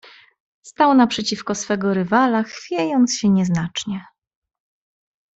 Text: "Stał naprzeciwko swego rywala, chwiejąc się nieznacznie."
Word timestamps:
"Stał 0.61 0.93
naprzeciwko 0.93 1.55
swego 1.55 1.93
rywala, 1.93 2.43
chwiejąc 2.43 3.17
się 3.17 3.29
nieznacznie." 3.29 4.05